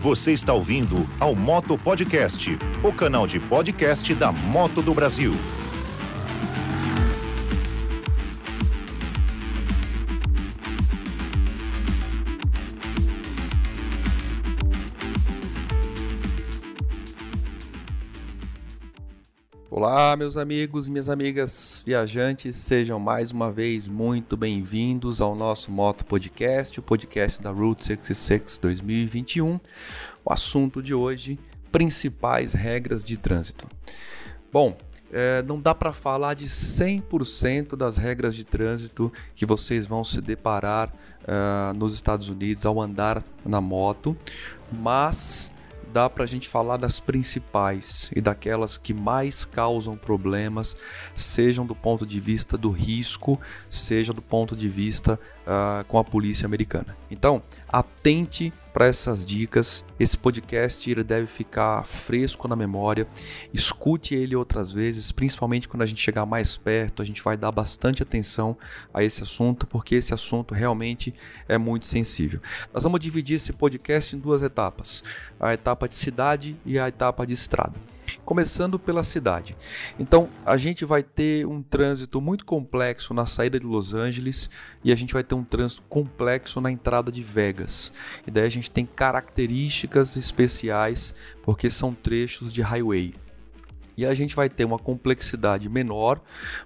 Você 0.00 0.32
está 0.32 0.54
ouvindo 0.54 1.06
ao 1.20 1.34
Moto 1.34 1.76
Podcast, 1.76 2.58
o 2.82 2.90
canal 2.90 3.26
de 3.26 3.38
podcast 3.38 4.14
da 4.14 4.32
Moto 4.32 4.80
do 4.80 4.94
Brasil. 4.94 5.34
Olá, 20.10 20.16
meus 20.16 20.36
amigos 20.36 20.88
minhas 20.88 21.08
amigas 21.08 21.84
viajantes, 21.86 22.56
sejam 22.56 22.98
mais 22.98 23.30
uma 23.30 23.48
vez 23.48 23.86
muito 23.86 24.36
bem-vindos 24.36 25.20
ao 25.20 25.36
nosso 25.36 25.70
Moto 25.70 26.04
Podcast, 26.04 26.80
o 26.80 26.82
podcast 26.82 27.40
da 27.40 27.52
Route 27.52 27.84
66 27.84 28.58
2021. 28.58 29.60
O 30.24 30.32
assunto 30.32 30.82
de 30.82 30.92
hoje: 30.92 31.38
principais 31.70 32.54
regras 32.54 33.04
de 33.06 33.16
trânsito. 33.16 33.68
Bom, 34.52 34.76
é, 35.12 35.42
não 35.42 35.60
dá 35.60 35.76
para 35.76 35.92
falar 35.92 36.34
de 36.34 36.46
100% 36.46 37.76
das 37.76 37.96
regras 37.96 38.34
de 38.34 38.42
trânsito 38.42 39.12
que 39.36 39.46
vocês 39.46 39.86
vão 39.86 40.02
se 40.02 40.20
deparar 40.20 40.92
uh, 41.22 41.72
nos 41.78 41.94
Estados 41.94 42.28
Unidos 42.28 42.66
ao 42.66 42.80
andar 42.80 43.22
na 43.46 43.60
moto, 43.60 44.16
mas 44.72 45.52
dá 45.92 46.08
para 46.08 46.24
a 46.24 46.26
gente 46.26 46.48
falar 46.48 46.76
das 46.76 47.00
principais 47.00 48.10
e 48.14 48.20
daquelas 48.20 48.78
que 48.78 48.94
mais 48.94 49.44
causam 49.44 49.96
problemas, 49.96 50.76
sejam 51.14 51.66
do 51.66 51.74
ponto 51.74 52.06
de 52.06 52.20
vista 52.20 52.56
do 52.56 52.70
risco, 52.70 53.40
seja 53.68 54.12
do 54.12 54.22
ponto 54.22 54.56
de 54.56 54.68
vista 54.68 55.18
uh, 55.42 55.84
com 55.84 55.98
a 55.98 56.04
polícia 56.04 56.46
americana. 56.46 56.96
Então, 57.10 57.42
atente 57.68 58.52
para 58.72 58.86
essas 58.86 59.24
dicas. 59.24 59.84
Esse 59.98 60.16
podcast 60.16 60.90
ele 60.90 61.04
deve 61.04 61.26
ficar 61.26 61.84
fresco 61.84 62.48
na 62.48 62.56
memória. 62.56 63.06
Escute 63.52 64.14
ele 64.14 64.36
outras 64.36 64.72
vezes, 64.72 65.12
principalmente 65.12 65.68
quando 65.68 65.82
a 65.82 65.86
gente 65.86 66.00
chegar 66.00 66.26
mais 66.26 66.56
perto. 66.56 67.02
A 67.02 67.04
gente 67.04 67.22
vai 67.22 67.36
dar 67.36 67.52
bastante 67.52 68.02
atenção 68.02 68.56
a 68.92 69.02
esse 69.02 69.22
assunto, 69.22 69.66
porque 69.66 69.94
esse 69.94 70.14
assunto 70.14 70.54
realmente 70.54 71.14
é 71.48 71.58
muito 71.58 71.86
sensível. 71.86 72.40
Nós 72.72 72.84
vamos 72.84 73.00
dividir 73.00 73.36
esse 73.36 73.52
podcast 73.52 74.14
em 74.14 74.18
duas 74.18 74.42
etapas: 74.42 75.02
a 75.38 75.52
etapa 75.52 75.88
de 75.88 75.94
cidade 75.94 76.56
e 76.64 76.78
a 76.78 76.88
etapa 76.88 77.26
de 77.26 77.32
estrada 77.32 77.74
começando 78.24 78.78
pela 78.78 79.02
cidade. 79.02 79.56
Então, 79.98 80.28
a 80.44 80.56
gente 80.56 80.84
vai 80.84 81.02
ter 81.02 81.46
um 81.46 81.62
trânsito 81.62 82.20
muito 82.20 82.44
complexo 82.44 83.12
na 83.14 83.26
saída 83.26 83.58
de 83.58 83.66
Los 83.66 83.94
Angeles 83.94 84.50
e 84.82 84.92
a 84.92 84.96
gente 84.96 85.12
vai 85.12 85.22
ter 85.22 85.34
um 85.34 85.44
trânsito 85.44 85.82
complexo 85.88 86.60
na 86.60 86.70
entrada 86.70 87.12
de 87.12 87.22
Vegas. 87.22 87.92
E 88.26 88.30
daí 88.30 88.44
a 88.44 88.50
gente 88.50 88.70
tem 88.70 88.86
características 88.86 90.16
especiais 90.16 91.14
porque 91.42 91.70
são 91.70 91.94
trechos 91.94 92.52
de 92.52 92.62
highway. 92.62 93.14
E 93.96 94.06
a 94.06 94.14
gente 94.14 94.34
vai 94.34 94.48
ter 94.48 94.64
uma 94.64 94.78
complexidade 94.78 95.68
menor, 95.68 96.20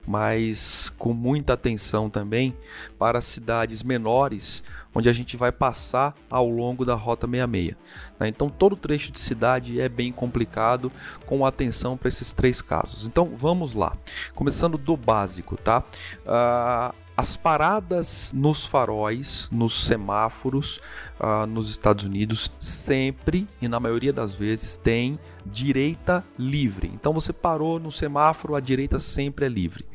mas 0.06 0.92
com 0.98 1.12
muita 1.12 1.54
atenção 1.54 2.08
também 2.08 2.56
para 2.98 3.20
cidades 3.20 3.82
menores, 3.82 4.62
onde 4.94 5.08
a 5.08 5.12
gente 5.12 5.36
vai 5.36 5.50
passar 5.50 6.14
ao 6.30 6.48
longo 6.48 6.84
da 6.84 6.94
Rota 6.94 7.26
66. 7.26 7.76
Né? 8.18 8.28
Então, 8.28 8.48
todo 8.48 8.76
trecho 8.76 9.10
de 9.10 9.18
cidade 9.18 9.80
é 9.80 9.88
bem 9.88 10.12
complicado, 10.12 10.92
com 11.26 11.44
atenção 11.44 11.96
para 11.96 12.08
esses 12.08 12.32
três 12.32 12.62
casos. 12.62 13.06
Então, 13.06 13.32
vamos 13.36 13.74
lá. 13.74 13.96
Começando 14.34 14.78
do 14.78 14.96
básico, 14.96 15.56
tá? 15.56 15.82
Uh, 16.24 17.04
as 17.16 17.36
paradas 17.36 18.32
nos 18.34 18.66
faróis, 18.66 19.48
nos 19.52 19.84
semáforos 19.84 20.80
uh, 21.20 21.46
nos 21.46 21.70
Estados 21.70 22.04
Unidos, 22.04 22.50
sempre 22.58 23.46
e 23.62 23.68
na 23.68 23.78
maioria 23.78 24.12
das 24.12 24.34
vezes 24.34 24.76
tem 24.76 25.18
direita 25.46 26.24
livre. 26.38 26.90
Então 26.94 27.12
você 27.12 27.32
parou 27.32 27.78
no 27.78 27.92
semáforo, 27.92 28.54
a 28.54 28.60
direita 28.60 28.98
sempre 28.98 29.46
é 29.46 29.48
livre. 29.48 29.86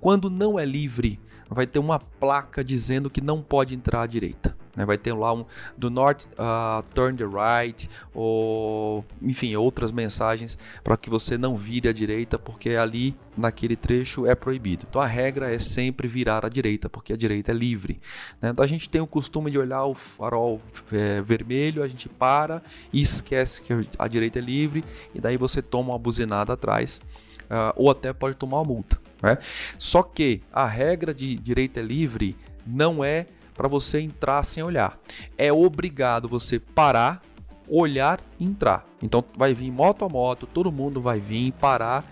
Quando 0.00 0.30
não 0.30 0.58
é 0.58 0.64
livre, 0.64 1.20
vai 1.48 1.66
ter 1.66 1.78
uma 1.78 1.98
placa 1.98 2.64
dizendo 2.64 3.10
que 3.10 3.20
não 3.20 3.42
pode 3.42 3.74
entrar 3.74 4.02
à 4.02 4.06
direita. 4.06 4.56
Né? 4.76 4.84
Vai 4.84 4.98
ter 4.98 5.12
lá 5.14 5.32
um 5.32 5.44
do 5.76 5.90
north 5.90 6.26
uh, 6.32 6.82
turn 6.94 7.16
the 7.16 7.24
right 7.24 7.88
ou 8.14 9.04
enfim 9.22 9.56
outras 9.56 9.90
mensagens 9.90 10.58
para 10.84 10.96
que 10.96 11.08
você 11.08 11.38
não 11.38 11.56
vire 11.56 11.88
à 11.88 11.92
direita 11.92 12.38
porque 12.38 12.70
ali 12.70 13.16
naquele 13.36 13.74
trecho 13.74 14.26
é 14.26 14.34
proibido. 14.34 14.86
Então 14.88 15.00
a 15.00 15.06
regra 15.06 15.52
é 15.52 15.58
sempre 15.58 16.06
virar 16.06 16.44
à 16.44 16.48
direita 16.48 16.88
porque 16.88 17.12
a 17.12 17.16
direita 17.16 17.52
é 17.52 17.54
livre. 17.54 18.00
Né? 18.40 18.50
Então 18.50 18.64
a 18.64 18.68
gente 18.68 18.88
tem 18.88 19.00
o 19.00 19.06
costume 19.06 19.50
de 19.50 19.58
olhar 19.58 19.84
o 19.84 19.94
farol 19.94 20.60
é, 20.92 21.20
vermelho, 21.22 21.82
a 21.82 21.88
gente 21.88 22.08
para 22.08 22.62
e 22.92 23.00
esquece 23.00 23.62
que 23.62 23.72
a 23.98 24.06
direita 24.06 24.38
é 24.38 24.42
livre 24.42 24.84
e 25.14 25.20
daí 25.20 25.36
você 25.36 25.62
toma 25.62 25.92
uma 25.92 25.98
buzinada 25.98 26.52
atrás 26.52 27.00
uh, 27.44 27.72
ou 27.76 27.90
até 27.90 28.12
pode 28.12 28.36
tomar 28.36 28.58
uma 28.58 28.64
multa. 28.64 28.98
Né? 29.22 29.38
Só 29.78 30.02
que 30.02 30.42
a 30.52 30.66
regra 30.66 31.14
de 31.14 31.34
direita 31.36 31.80
é 31.80 31.82
livre 31.82 32.36
não 32.66 33.04
é 33.04 33.26
para 33.56 33.68
você 33.68 34.00
entrar 34.00 34.42
sem 34.44 34.62
olhar. 34.62 34.98
É 35.38 35.52
obrigado 35.52 36.28
você 36.28 36.58
parar, 36.58 37.22
olhar 37.68 38.20
e 38.38 38.44
entrar. 38.44 38.86
Então 39.02 39.24
vai 39.36 39.54
vir 39.54 39.70
moto 39.70 40.04
a 40.04 40.08
moto, 40.08 40.46
todo 40.46 40.70
mundo 40.70 41.00
vai 41.00 41.18
vir, 41.18 41.52
parar, 41.52 42.04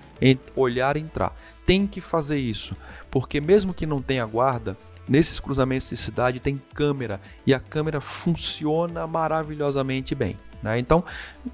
olhar 0.56 0.96
e 0.96 1.00
entrar. 1.00 1.36
Tem 1.66 1.86
que 1.86 2.00
fazer 2.00 2.38
isso, 2.38 2.76
porque 3.10 3.40
mesmo 3.40 3.74
que 3.74 3.86
não 3.86 4.00
tenha 4.00 4.24
guarda, 4.24 4.76
nesses 5.08 5.38
cruzamentos 5.38 5.88
de 5.90 5.96
cidade 5.96 6.40
tem 6.40 6.60
câmera 6.72 7.20
e 7.46 7.52
a 7.52 7.60
câmera 7.60 8.00
funciona 8.00 9.06
maravilhosamente 9.06 10.14
bem. 10.14 10.38
Né? 10.64 10.78
Então, 10.78 11.04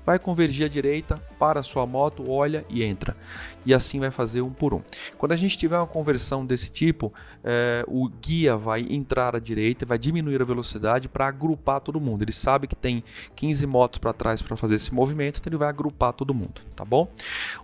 vai 0.07 0.21
convergir 0.21 0.65
à 0.65 0.69
direita, 0.69 1.21
para 1.37 1.59
a 1.59 1.63
sua 1.65 1.85
moto, 1.85 2.31
olha 2.31 2.65
e 2.69 2.85
entra. 2.85 3.17
E 3.67 3.75
assim 3.75 3.99
vai 3.99 4.13
fazer 4.13 4.41
um 4.41 4.51
por 4.51 4.73
um. 4.73 4.81
Quando 5.19 5.33
a 5.33 5.37
gente 5.37 5.59
tiver 5.59 5.77
uma 5.77 5.87
conversão 5.87 6.47
desse 6.47 6.71
tipo, 6.71 7.13
é, 7.43 7.85
o 7.89 8.09
guia 8.09 8.57
vai 8.57 8.87
entrar 8.89 9.35
à 9.35 9.41
direita, 9.41 9.85
vai 9.85 9.99
diminuir 9.99 10.41
a 10.41 10.45
velocidade 10.45 11.09
para 11.09 11.27
agrupar 11.27 11.81
todo 11.81 12.01
mundo. 12.01 12.23
Ele 12.23 12.31
sabe 12.31 12.69
que 12.69 12.77
tem 12.77 13.03
15 13.35 13.67
motos 13.67 13.99
para 13.99 14.13
trás 14.13 14.43
para 14.43 14.57
fazer 14.57 14.77
esse 14.77 14.95
movimento, 14.95 15.41
então 15.41 15.51
ele 15.51 15.59
vai 15.59 15.69
agrupar 15.69 16.13
todo 16.13 16.33
mundo, 16.33 16.61
tá 16.77 16.85
bom? 16.85 17.11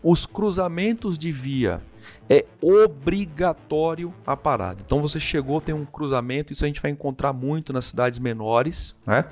Os 0.02 0.26
cruzamentos 0.26 1.16
de 1.16 1.30
via 1.30 1.80
é 2.28 2.44
obrigatório 2.60 4.12
a 4.26 4.36
parada. 4.36 4.82
Então 4.84 5.00
você 5.00 5.20
chegou, 5.20 5.60
tem 5.60 5.74
um 5.74 5.84
cruzamento, 5.84 6.52
isso 6.52 6.64
a 6.64 6.66
gente 6.66 6.82
vai 6.82 6.90
encontrar 6.90 7.32
muito 7.32 7.72
nas 7.72 7.84
cidades 7.84 8.18
menores, 8.18 8.96
né? 9.06 9.24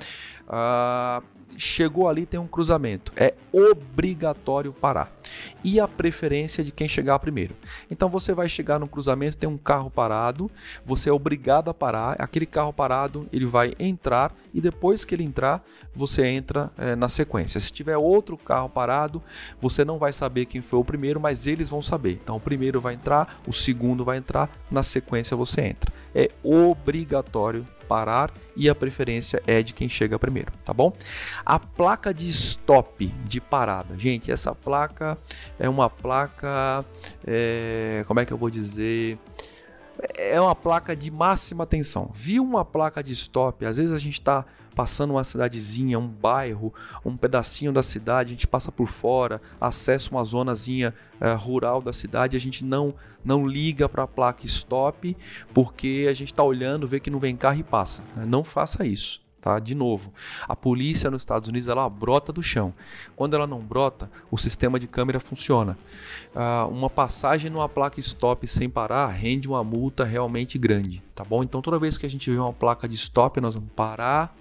Ah, 0.47 1.21
chegou 1.57 2.07
ali 2.07 2.25
tem 2.25 2.39
um 2.39 2.47
cruzamento. 2.47 3.11
É 3.15 3.33
obrigatório 3.51 4.73
parar. 4.73 5.11
E 5.63 5.79
a 5.79 5.87
preferência 5.87 6.63
de 6.63 6.71
quem 6.71 6.87
chegar 6.87 7.17
primeiro. 7.19 7.55
Então 7.89 8.09
você 8.09 8.33
vai 8.33 8.47
chegar 8.47 8.79
no 8.79 8.87
cruzamento, 8.87 9.37
tem 9.37 9.49
um 9.49 9.57
carro 9.57 9.89
parado, 9.89 10.49
você 10.85 11.09
é 11.09 11.13
obrigado 11.13 11.69
a 11.69 11.73
parar. 11.73 12.15
Aquele 12.19 12.45
carro 12.45 12.71
parado, 12.71 13.27
ele 13.31 13.45
vai 13.45 13.73
entrar 13.79 14.33
e 14.53 14.61
depois 14.61 15.03
que 15.03 15.15
ele 15.15 15.23
entrar, 15.23 15.63
você 15.93 16.25
entra 16.25 16.71
é, 16.77 16.95
na 16.95 17.09
sequência. 17.09 17.59
Se 17.59 17.71
tiver 17.71 17.97
outro 17.97 18.37
carro 18.37 18.69
parado, 18.69 19.21
você 19.59 19.83
não 19.83 19.97
vai 19.97 20.13
saber 20.13 20.45
quem 20.45 20.61
foi 20.61 20.79
o 20.79 20.85
primeiro, 20.85 21.19
mas 21.19 21.47
eles 21.47 21.69
vão 21.69 21.81
saber. 21.81 22.19
Então 22.23 22.37
o 22.37 22.41
primeiro 22.41 22.79
vai 22.79 22.93
entrar, 22.93 23.41
o 23.47 23.53
segundo 23.53 24.03
vai 24.03 24.17
entrar, 24.17 24.49
na 24.69 24.83
sequência 24.83 25.35
você 25.35 25.61
entra. 25.61 25.91
É 26.13 26.29
obrigatório 26.43 27.65
parar 27.87 28.31
e 28.55 28.69
a 28.69 28.75
preferência 28.75 29.41
é 29.45 29.61
de 29.61 29.73
quem 29.73 29.87
chega 29.87 30.17
primeiro, 30.17 30.51
tá 30.63 30.73
bom? 30.73 30.93
A 31.45 31.59
placa 31.59 32.13
de 32.13 32.27
stop, 32.27 33.05
de 33.25 33.39
parada, 33.39 33.97
gente, 33.97 34.31
essa 34.31 34.53
placa 34.53 35.17
é 35.59 35.69
uma 35.69 35.89
placa, 35.89 36.85
é, 37.25 38.03
como 38.07 38.19
é 38.19 38.25
que 38.25 38.33
eu 38.33 38.37
vou 38.37 38.49
dizer? 38.49 39.17
É 40.17 40.39
uma 40.41 40.55
placa 40.55 40.95
de 40.95 41.09
máxima 41.09 41.63
atenção. 41.63 42.11
Viu 42.13 42.43
uma 42.43 42.65
placa 42.65 43.01
de 43.01 43.13
stop? 43.13 43.65
Às 43.65 43.77
vezes 43.77 43.93
a 43.93 43.97
gente 43.97 44.19
está 44.19 44.45
passando 44.75 45.11
uma 45.11 45.23
cidadezinha, 45.23 45.97
um 45.97 46.07
bairro, 46.07 46.73
um 47.03 47.15
pedacinho 47.15 47.71
da 47.71 47.81
cidade, 47.81 48.29
a 48.29 48.33
gente 48.33 48.47
passa 48.47 48.71
por 48.71 48.87
fora, 48.87 49.41
acessa 49.59 50.11
uma 50.11 50.23
zonazinha 50.23 50.93
uh, 51.21 51.37
rural 51.37 51.81
da 51.81 51.93
cidade, 51.93 52.35
a 52.35 52.39
gente 52.39 52.63
não 52.63 52.93
não 53.23 53.47
liga 53.47 53.89
para 53.89 54.03
a 54.03 54.07
placa 54.07 54.45
stop 54.45 55.17
porque 55.51 56.05
a 56.07 56.13
gente 56.13 56.31
está 56.31 56.43
olhando, 56.43 56.87
vê 56.87 56.99
que 56.99 57.09
não 57.09 57.17
vem 57.17 57.35
carro 57.35 57.59
e 57.59 57.63
passa. 57.63 58.03
Não 58.15 58.43
faça 58.43 58.85
isso. 58.85 59.25
Tá? 59.45 59.59
De 59.59 59.75
novo, 59.75 60.11
a 60.47 60.55
polícia 60.55 61.11
nos 61.11 61.21
Estados 61.21 61.47
Unidos 61.47 61.67
ela 61.67 61.87
brota 61.87 62.33
do 62.33 62.41
chão. 62.41 62.73
Quando 63.15 63.35
ela 63.35 63.45
não 63.45 63.59
brota, 63.59 64.09
o 64.31 64.39
sistema 64.39 64.79
de 64.79 64.87
câmera 64.87 65.19
funciona. 65.19 65.77
Uh, 66.33 66.67
uma 66.69 66.89
passagem 66.89 67.51
numa 67.51 67.69
placa 67.69 67.99
stop 67.99 68.47
sem 68.47 68.67
parar 68.67 69.07
rende 69.09 69.47
uma 69.47 69.63
multa 69.63 70.03
realmente 70.03 70.57
grande, 70.57 71.03
tá 71.13 71.23
bom? 71.23 71.43
Então 71.43 71.61
toda 71.61 71.77
vez 71.77 71.95
que 71.95 72.07
a 72.07 72.09
gente 72.09 72.27
vê 72.31 72.37
uma 72.37 72.53
placa 72.53 72.89
de 72.89 72.95
stop, 72.95 73.39
nós 73.39 73.53
vamos 73.53 73.69
parar, 73.75 74.35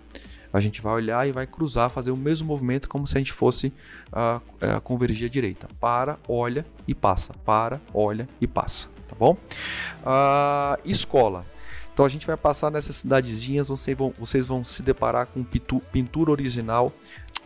a 0.56 0.60
gente 0.60 0.80
vai 0.80 0.94
olhar 0.94 1.28
e 1.28 1.32
vai 1.32 1.46
cruzar, 1.46 1.90
fazer 1.90 2.10
o 2.12 2.16
mesmo 2.16 2.46
movimento 2.46 2.88
como 2.88 3.06
se 3.06 3.16
a 3.16 3.20
gente 3.20 3.32
fosse 3.32 3.72
uh, 4.12 4.36
uh, 4.36 4.80
convergir 4.82 5.26
à 5.26 5.30
direita. 5.30 5.68
Para, 5.80 6.18
olha 6.28 6.64
e 6.86 6.94
passa. 6.94 7.34
Para, 7.44 7.80
olha 7.92 8.28
e 8.40 8.46
passa. 8.46 8.88
Tá 9.08 9.16
bom? 9.18 9.32
Uh, 9.32 10.80
escola. 10.84 11.44
Então 11.92 12.06
a 12.06 12.08
gente 12.08 12.26
vai 12.26 12.36
passar 12.36 12.70
nessas 12.70 12.96
cidadezinhas, 12.96 13.68
vocês 13.68 13.96
vão, 13.96 14.12
vocês 14.18 14.46
vão 14.46 14.64
se 14.64 14.82
deparar 14.82 15.26
com 15.26 15.44
pintura 15.44 16.30
original 16.30 16.92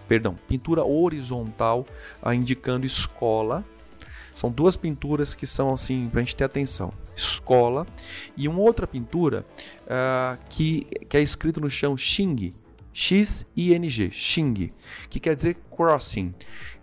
perdão, 0.09 0.37
pintura 0.49 0.83
horizontal 0.83 1.87
ah, 2.23 2.35
indicando 2.35 2.87
escola. 2.87 3.65
São 4.35 4.51
duas 4.51 4.77
pinturas 4.77 5.35
que 5.35 5.47
são 5.47 5.75
assim 5.75 6.09
para 6.09 6.21
a 6.21 6.23
gente 6.23 6.35
ter 6.35 6.45
atenção: 6.45 6.93
escola 7.15 7.87
e 8.37 8.49
uma 8.49 8.61
outra 8.61 8.87
pintura 8.87 9.45
uh, 9.83 10.39
que, 10.49 10.87
que 11.09 11.17
é 11.17 11.21
escrito 11.21 11.61
no 11.61 11.69
chão 11.69 11.97
Xing, 11.97 12.53
X-I-N-G, 13.01 14.11
Xing, 14.11 14.73
que 15.09 15.21
quer 15.21 15.37
dizer 15.37 15.57
crossing, 15.71 16.35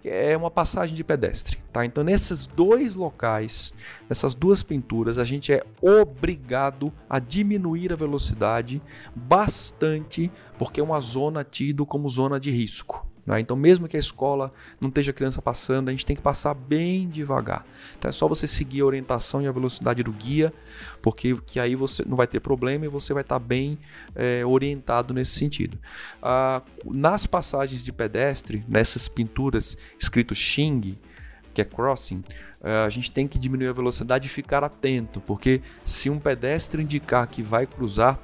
é 0.02 0.38
uma 0.38 0.50
passagem 0.50 0.96
de 0.96 1.04
pedestre, 1.04 1.58
tá? 1.74 1.84
Então 1.84 2.06
nesses 2.06 2.48
dois 2.48 2.96
locais, 2.96 3.74
nessas 4.08 4.34
duas 4.34 4.64
pinturas, 4.64 5.20
a 5.20 5.26
gente 5.26 5.52
é 5.52 5.62
obrigado 5.82 6.94
a 7.10 7.20
diminuir 7.20 7.92
a 7.92 7.98
velocidade 7.98 8.82
bastante, 9.14 10.32
porque 10.58 10.80
é 10.80 10.84
uma 10.84 11.02
zona 11.02 11.44
tido 11.44 11.86
como 11.86 12.08
zona 12.08 12.40
de 12.40 12.50
risco. 12.50 13.06
Né? 13.26 13.40
Então, 13.40 13.58
mesmo 13.58 13.88
que 13.88 13.98
a 13.98 14.00
escola 14.00 14.54
não 14.80 14.90
esteja 14.90 15.12
a 15.12 15.14
criança 15.14 15.42
passando, 15.42 15.90
a 15.90 15.92
gente 15.92 16.06
tem 16.06 16.16
que 16.16 16.22
passar 16.22 16.54
bem 16.54 17.10
devagar. 17.10 17.66
Então, 17.98 18.10
é 18.10 18.12
só 18.12 18.28
você 18.28 18.46
seguir 18.46 18.82
a 18.82 18.86
orientação 18.86 19.42
e 19.42 19.48
a 19.48 19.52
velocidade 19.52 20.04
do 20.04 20.12
guia, 20.12 20.54
porque 21.02 21.36
que 21.46 21.60
aí 21.60 21.76
você 21.76 22.04
não 22.06 22.16
vai 22.16 22.28
ter 22.28 22.40
problema 22.40 22.86
e 22.86 22.88
você 22.88 23.14
vai 23.14 23.22
estar 23.22 23.40
bem 23.40 23.78
é, 24.16 24.46
orientado 24.46 25.14
nesse 25.14 25.32
sentido. 25.32 25.78
Ah, 26.22 26.62
nas 26.86 27.26
passagens 27.26 27.84
de 27.84 27.92
pedestre, 27.92 28.64
nessas 28.68 29.08
pinturas 29.08 29.78
escrito 30.00 30.36
Xing, 30.36 30.98
que 31.54 31.62
é 31.62 31.66
crossing, 31.66 32.24
eh, 32.62 32.84
a 32.86 32.90
gente 32.90 33.10
tem 33.10 33.28
que 33.28 33.40
diminuir 33.40 33.70
a 33.70 33.74
velocidade 33.74 34.28
e 34.28 34.30
ficar 34.30 34.64
atento, 34.64 35.22
porque 35.22 35.62
se 35.86 36.10
um 36.10 36.20
pedestre 36.20 36.82
indicar 36.82 37.28
que 37.28 37.42
vai 37.42 37.66
cruzar, 37.66 38.20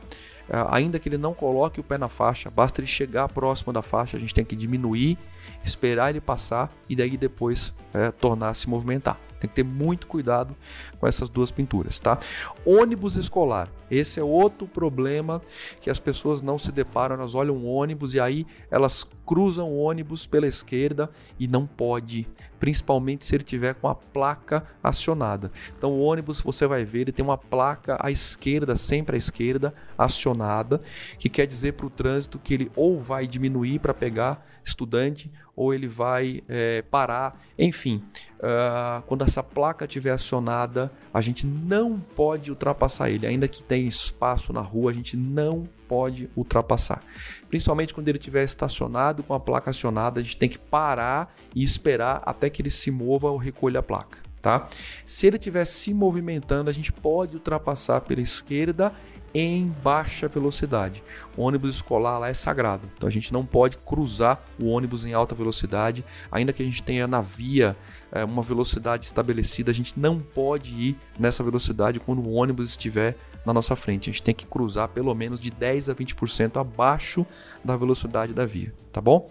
ainda 0.70 1.00
que 1.00 1.08
ele 1.08 1.18
não 1.18 1.34
coloque 1.34 1.80
o 1.80 1.84
pé 1.84 1.98
na 1.98 2.10
faixa, 2.10 2.50
basta 2.50 2.82
ele 2.82 2.88
chegar 2.88 3.28
próximo 3.30 3.72
da 3.72 3.82
faixa, 3.82 4.18
a 4.18 4.20
gente 4.20 4.34
tem 4.34 4.44
que 4.44 4.56
diminuir, 4.56 5.18
esperar 5.64 6.10
ele 6.10 6.22
passar 6.22 6.72
e 6.90 6.96
daí 6.96 7.16
depois 7.16 7.74
é, 7.94 8.12
tornar 8.12 8.54
se 8.54 8.70
movimentar. 8.70 9.18
Tem 9.42 9.50
que 9.50 9.56
ter 9.56 9.64
muito 9.64 10.06
cuidado 10.06 10.56
com 11.00 11.08
essas 11.08 11.28
duas 11.28 11.50
pinturas, 11.50 12.00
tá? 12.00 12.20
Ônibus 12.64 13.16
escolar. 13.16 13.68
Esse 13.90 14.20
é 14.20 14.24
outro 14.24 14.68
problema 14.68 15.42
que 15.82 15.90
as 15.90 16.00
pessoas 16.00 16.42
não 16.42 16.58
se 16.58 16.72
deparam, 16.72 17.16
elas 17.16 17.36
olham 17.36 17.58
o 17.58 17.66
ônibus 17.66 18.14
e 18.14 18.20
aí 18.20 18.48
elas 18.70 19.06
cruzam 19.26 19.68
o 19.68 19.80
ônibus 19.80 20.26
pela 20.26 20.48
esquerda 20.48 21.10
e 21.40 21.48
não 21.48 21.66
pode, 21.66 22.28
principalmente 22.60 23.26
se 23.26 23.36
ele 23.36 23.44
tiver 23.44 23.74
com 23.74 23.88
a 23.88 23.96
placa 23.96 24.64
acionada. 24.82 25.52
Então 25.78 25.92
o 25.92 26.02
ônibus 26.02 26.40
você 26.40 26.68
vai 26.68 26.86
ver, 26.86 27.02
ele 27.02 27.12
tem 27.12 27.26
uma 27.26 27.38
placa 27.38 27.98
à 28.00 28.12
esquerda, 28.12 28.76
sempre 28.76 29.16
à 29.16 29.18
esquerda, 29.18 29.74
acionada, 29.98 30.82
que 31.18 31.28
quer 31.28 31.46
dizer 31.46 31.74
para 31.74 31.88
o 31.88 31.90
trânsito 31.90 32.40
que 32.40 32.54
ele 32.54 32.72
ou 32.76 33.02
vai 33.02 33.28
diminuir 33.28 33.80
para 33.80 33.94
pegar 33.94 34.46
estudante 34.64 35.32
ou 35.56 35.74
ele 35.74 35.88
vai 35.88 36.42
é, 36.48 36.82
parar. 36.82 37.40
Enfim, 37.58 38.04
uh, 38.40 39.02
quando 39.06 39.24
essa 39.24 39.44
placa 39.44 39.86
estiver 39.86 40.12
acionada, 40.12 40.92
a 41.14 41.22
gente 41.22 41.46
não 41.46 42.00
pode 42.00 42.50
ultrapassar 42.50 43.10
ele, 43.10 43.28
ainda 43.28 43.48
que 43.48 43.64
tenha 43.64 43.88
espaço 43.88 44.52
na 44.52 44.62
rua, 44.62 44.92
a 44.92 44.94
gente 44.94 45.16
não 45.16 45.68
pode 45.88 46.30
ultrapassar. 46.36 47.04
Principalmente 47.50 47.94
quando 47.94 48.08
ele 48.08 48.18
estiver 48.18 48.44
estacionado 48.44 49.24
com 49.24 49.34
a 49.34 49.40
placa 49.40 49.70
acionada, 49.70 50.20
a 50.20 50.24
gente 50.24 50.38
tem 50.38 50.50
que 50.50 50.58
parar 50.58 51.36
e 51.54 51.64
esperar 51.64 52.22
até 52.26 52.50
que 52.50 52.62
ele 52.62 52.70
se 52.70 52.90
mova 52.90 53.30
ou 53.30 53.38
recolha 53.38 53.82
a 53.82 53.84
placa. 53.84 54.20
Tá? 54.42 54.68
Se 55.06 55.28
ele 55.28 55.36
estiver 55.36 55.66
se 55.66 55.94
movimentando, 55.94 56.68
a 56.70 56.74
gente 56.74 56.92
pode 56.92 57.36
ultrapassar 57.36 58.02
pela 58.02 58.22
esquerda 58.22 58.92
em 59.34 59.68
baixa 59.84 60.28
velocidade. 60.28 61.04
O 61.36 61.42
ônibus 61.44 61.76
escolar 61.76 62.20
lá 62.20 62.30
é 62.30 62.34
sagrado, 62.34 62.88
então 62.96 63.08
a 63.08 63.12
gente 63.12 63.32
não 63.32 63.46
pode 63.46 63.78
cruzar 63.78 64.44
o 64.60 64.68
ônibus 64.68 65.06
em 65.06 65.14
alta 65.14 65.34
velocidade, 65.34 66.04
ainda 66.32 66.54
que 66.54 66.62
a 66.62 66.66
gente 66.66 66.84
tenha 66.84 67.08
na 67.08 67.22
via 67.22 67.76
é, 68.12 68.24
uma 68.24 68.42
velocidade 68.42 69.06
estabelecida, 69.06 69.72
a 69.72 69.74
gente 69.74 70.00
não 70.00 70.20
pode 70.20 70.74
ir 70.74 70.98
nessa 71.20 71.44
velocidade 71.44 72.00
quando 72.00 72.20
o 72.20 72.34
ônibus 72.34 72.70
estiver 72.70 73.18
na 73.46 73.54
nossa 73.54 73.76
frente. 73.76 74.10
A 74.10 74.14
gente 74.14 74.24
tem 74.24 74.36
que 74.36 74.46
cruzar 74.46 74.90
pelo 74.90 75.14
menos 75.16 75.40
de 75.40 75.50
10 75.50 75.90
a 75.90 75.96
20% 75.96 76.60
abaixo 76.60 77.26
da 77.64 77.76
velocidade 77.76 78.34
da 78.34 78.46
via, 78.46 78.74
tá 78.92 79.02
bom? 79.02 79.30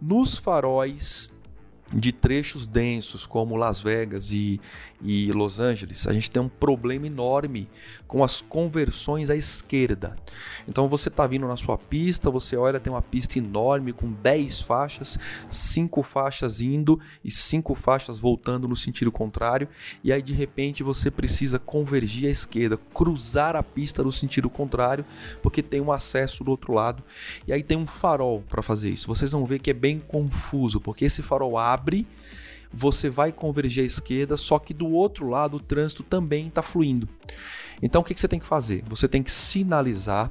Nos 0.00 0.36
faróis 0.36 1.33
de 1.92 2.12
trechos 2.12 2.66
densos 2.66 3.26
como 3.26 3.56
Las 3.56 3.80
Vegas 3.80 4.30
e, 4.30 4.60
e 5.02 5.30
Los 5.32 5.60
Angeles, 5.60 6.06
a 6.06 6.12
gente 6.12 6.30
tem 6.30 6.42
um 6.42 6.48
problema 6.48 7.06
enorme 7.06 7.68
com 8.08 8.24
as 8.24 8.40
conversões 8.40 9.28
à 9.28 9.36
esquerda. 9.36 10.16
Então 10.66 10.88
você 10.88 11.08
está 11.08 11.26
vindo 11.26 11.46
na 11.46 11.56
sua 11.56 11.76
pista, 11.76 12.30
você 12.30 12.56
olha, 12.56 12.80
tem 12.80 12.92
uma 12.92 13.02
pista 13.02 13.38
enorme 13.38 13.92
com 13.92 14.10
10 14.10 14.62
faixas, 14.62 15.18
5 15.50 16.02
faixas 16.02 16.60
indo 16.60 16.98
e 17.22 17.30
5 17.30 17.74
faixas 17.74 18.18
voltando 18.18 18.66
no 18.66 18.76
sentido 18.76 19.12
contrário, 19.12 19.68
e 20.02 20.12
aí 20.12 20.22
de 20.22 20.32
repente 20.32 20.82
você 20.82 21.10
precisa 21.10 21.58
convergir 21.58 22.28
à 22.28 22.30
esquerda, 22.30 22.78
cruzar 22.94 23.56
a 23.56 23.62
pista 23.62 24.02
no 24.02 24.12
sentido 24.12 24.48
contrário, 24.48 25.04
porque 25.42 25.62
tem 25.62 25.80
um 25.80 25.92
acesso 25.92 26.42
do 26.42 26.50
outro 26.50 26.72
lado, 26.72 27.02
e 27.46 27.52
aí 27.52 27.62
tem 27.62 27.76
um 27.76 27.86
farol 27.86 28.42
para 28.48 28.62
fazer 28.62 28.90
isso. 28.90 29.06
Vocês 29.06 29.32
vão 29.32 29.44
ver 29.44 29.60
que 29.60 29.70
é 29.70 29.74
bem 29.74 29.98
confuso, 29.98 30.80
porque 30.80 31.04
esse 31.04 31.22
farol 31.22 31.58
abre 31.58 31.73
abre, 31.74 32.06
você 32.72 33.08
vai 33.08 33.30
convergir 33.32 33.82
à 33.82 33.86
esquerda, 33.86 34.36
só 34.36 34.58
que 34.58 34.74
do 34.74 34.88
outro 34.88 35.28
lado 35.28 35.58
o 35.58 35.60
trânsito 35.60 36.02
também 36.02 36.48
está 36.48 36.62
fluindo. 36.62 37.08
Então 37.82 38.02
o 38.02 38.04
que, 38.04 38.14
que 38.14 38.20
você 38.20 38.28
tem 38.28 38.38
que 38.38 38.46
fazer? 38.46 38.82
Você 38.88 39.08
tem 39.08 39.22
que 39.22 39.30
sinalizar, 39.30 40.30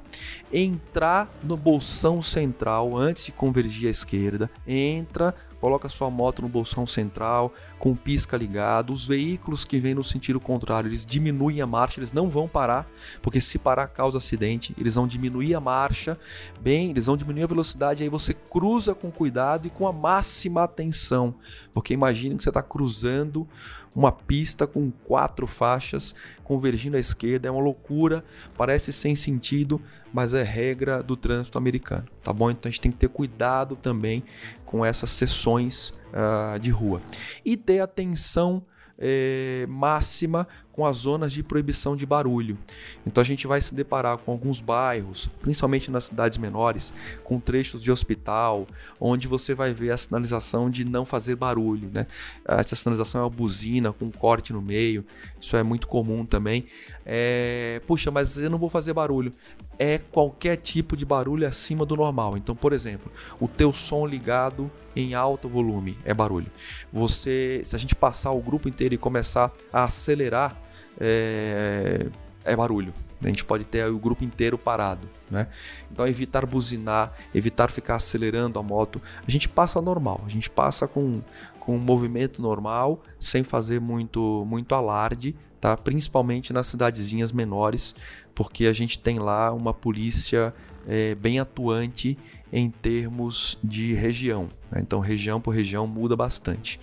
entrar 0.51 1.29
no 1.43 1.57
bolsão 1.57 2.21
central 2.21 2.97
antes 2.97 3.25
de 3.25 3.31
convergir 3.31 3.87
à 3.87 3.91
esquerda, 3.91 4.49
entra, 4.67 5.35
coloca 5.63 5.87
sua 5.87 6.09
moto 6.09 6.41
no 6.41 6.49
bolsão 6.49 6.85
central, 6.85 7.53
com 7.79 7.91
o 7.91 7.95
pisca 7.95 8.35
ligado. 8.35 8.91
Os 8.91 9.05
veículos 9.05 9.63
que 9.63 9.79
vêm 9.79 9.93
no 9.93 10.03
sentido 10.03 10.37
contrário, 10.37 10.89
eles 10.89 11.05
diminuem 11.05 11.61
a 11.61 11.65
marcha, 11.65 11.99
eles 11.99 12.11
não 12.11 12.29
vão 12.29 12.49
parar, 12.49 12.85
porque 13.21 13.39
se 13.39 13.57
parar 13.57 13.87
causa 13.87 14.17
acidente, 14.17 14.75
eles 14.77 14.95
vão 14.95 15.07
diminuir 15.07 15.55
a 15.55 15.61
marcha, 15.61 16.19
bem, 16.59 16.89
eles 16.89 17.05
vão 17.05 17.15
diminuir 17.15 17.43
a 17.43 17.47
velocidade, 17.47 18.03
aí 18.03 18.09
você 18.09 18.33
cruza 18.33 18.93
com 18.93 19.09
cuidado 19.09 19.65
e 19.65 19.69
com 19.69 19.87
a 19.87 19.93
máxima 19.93 20.63
atenção, 20.63 21.33
porque 21.71 21.93
imagine 21.93 22.35
que 22.35 22.43
você 22.43 22.49
está 22.49 22.61
cruzando 22.61 23.47
uma 23.95 24.11
pista 24.11 24.65
com 24.65 24.91
quatro 25.03 25.45
faixas 25.45 26.15
convergindo 26.43 26.97
à 26.97 26.99
esquerda, 26.99 27.47
é 27.47 27.51
uma 27.51 27.61
loucura, 27.61 28.23
parece 28.57 28.91
sem 28.91 29.15
sentido, 29.15 29.81
mas 30.11 30.33
é 30.33 30.43
regra 30.43 31.01
do 31.01 31.15
trânsito 31.15 31.57
americano, 31.57 32.07
tá 32.23 32.33
bom? 32.33 32.51
Então 32.51 32.69
a 32.69 32.71
gente 32.71 32.81
tem 32.81 32.91
que 32.91 32.97
ter 32.97 33.09
cuidado 33.09 33.75
também 33.75 34.23
com 34.65 34.83
essas 34.85 35.09
sessões 35.09 35.93
uh, 36.11 36.59
de 36.59 36.69
rua 36.69 37.01
e 37.45 37.55
ter 37.55 37.79
atenção 37.79 38.63
é, 38.97 39.65
máxima 39.67 40.47
com 40.73 40.85
as 40.85 40.97
zonas 40.97 41.31
de 41.31 41.41
proibição 41.41 41.95
de 41.95 42.05
barulho. 42.05 42.57
Então 43.05 43.21
a 43.21 43.25
gente 43.25 43.47
vai 43.47 43.61
se 43.61 43.73
deparar 43.73 44.17
com 44.17 44.31
alguns 44.31 44.59
bairros, 44.59 45.29
principalmente 45.39 45.89
nas 45.89 46.05
cidades 46.05 46.37
menores, 46.37 46.91
com 47.23 47.39
trechos 47.39 47.81
de 47.81 47.91
hospital, 47.91 48.67
onde 48.99 49.27
você 49.27 49.53
vai 49.53 49.73
ver 49.73 49.91
a 49.91 49.97
sinalização 49.97 50.69
de 50.69 50.83
não 50.83 51.05
fazer 51.05 51.35
barulho. 51.35 51.89
Né? 51.93 52.07
Essa 52.45 52.75
sinalização 52.75 53.21
é 53.21 53.23
uma 53.23 53.29
buzina 53.29 53.93
com 53.93 54.05
um 54.05 54.11
corte 54.11 54.51
no 54.51 54.61
meio, 54.61 55.05
isso 55.39 55.55
é 55.55 55.63
muito 55.63 55.87
comum 55.87 56.25
também. 56.25 56.65
É, 57.05 57.81
Puxa, 57.85 58.09
mas 58.09 58.37
eu 58.37 58.49
não 58.49 58.57
vou 58.57 58.69
fazer 58.69 58.93
barulho. 58.93 59.31
É 59.77 59.97
qualquer 59.97 60.55
tipo 60.57 60.95
de 60.95 61.05
barulho 61.05 61.47
acima 61.47 61.85
do 61.85 61.95
normal. 61.95 62.37
Então, 62.37 62.55
por 62.55 62.73
exemplo, 62.73 63.11
o 63.39 63.47
teu 63.47 63.73
som 63.73 64.05
ligado 64.05 64.71
em 64.95 65.13
alto 65.13 65.49
volume 65.49 65.97
é 66.05 66.13
barulho. 66.13 66.51
Você, 66.91 67.61
se 67.65 67.75
a 67.75 67.79
gente 67.79 67.95
passar 67.95 68.31
o 68.31 68.41
grupo 68.41 68.69
inteiro 68.69 68.95
e 68.95 68.97
começar 68.97 69.51
a 69.71 69.85
acelerar 69.85 70.62
é, 70.99 72.07
é 72.43 72.55
barulho. 72.55 72.93
A 73.21 73.27
gente 73.27 73.45
pode 73.45 73.63
ter 73.63 73.89
o 73.89 73.97
grupo 73.97 74.23
inteiro 74.23 74.57
parado, 74.57 75.07
né? 75.31 75.47
Então 75.91 76.05
evitar 76.05 76.45
buzinar, 76.45 77.13
evitar 77.33 77.71
ficar 77.71 77.95
acelerando 77.95 78.59
a 78.59 78.63
moto. 78.63 79.01
A 79.25 79.31
gente 79.31 79.47
passa 79.47 79.81
normal, 79.81 80.21
a 80.25 80.29
gente 80.29 80.49
passa 80.49 80.87
com, 80.87 81.21
com 81.59 81.75
um 81.77 81.79
movimento 81.79 82.41
normal, 82.41 83.01
sem 83.17 83.43
fazer 83.43 83.79
muito, 83.79 84.45
muito 84.45 84.75
alarde, 84.75 85.35
tá? 85.61 85.77
Principalmente 85.77 86.51
nas 86.51 86.67
cidadezinhas 86.67 87.31
menores, 87.31 87.95
porque 88.35 88.65
a 88.65 88.73
gente 88.73 88.99
tem 88.99 89.19
lá 89.19 89.53
uma 89.53 89.73
polícia 89.73 90.53
é, 90.87 91.15
bem 91.15 91.39
atuante 91.39 92.17
em 92.51 92.69
termos 92.69 93.57
de 93.63 93.93
região. 93.93 94.49
Né? 94.69 94.81
Então 94.81 94.99
região 94.99 95.39
por 95.39 95.51
região 95.51 95.87
muda 95.87 96.15
bastante. 96.15 96.79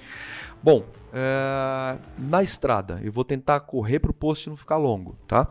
Bom, 0.63 0.85
é, 1.13 1.97
na 2.19 2.43
estrada, 2.43 3.01
eu 3.03 3.11
vou 3.11 3.25
tentar 3.25 3.61
correr 3.61 3.99
para 3.99 4.11
o 4.11 4.15
post 4.15 4.49
não 4.49 4.57
ficar 4.57 4.77
longo, 4.77 5.17
tá? 5.27 5.49